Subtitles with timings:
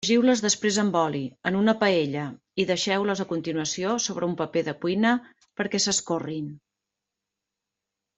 [0.03, 1.19] Fregiu-les després amb oli,
[1.49, 2.23] en una paella,
[2.63, 5.11] i deixeu-les a continuació sobre un paper de cuina
[5.61, 6.49] perquè s'escorrin.